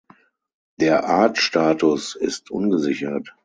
Der 0.79 1.05
Artstatus 1.07 2.15
ist 2.15 2.49
ungesichert. 2.49 3.35